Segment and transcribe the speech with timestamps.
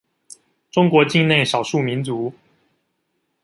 [0.71, 2.33] 中國境內少數民族